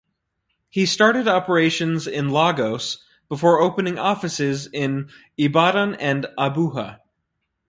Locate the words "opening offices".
3.61-4.65